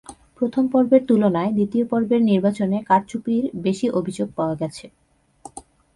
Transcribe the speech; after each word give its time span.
প্রথম 0.37 0.63
পর্বের 0.67 1.01
তুলনায় 1.09 1.51
দ্বিতীয় 1.53 1.85
পর্বের 1.91 2.21
নির্বাচনে 2.23 2.77
কারচুপির 2.89 3.43
বেশি 3.65 3.87
অভিযোগ 3.99 4.27
পাওয়া 4.37 4.55
গেছে। 4.61 4.85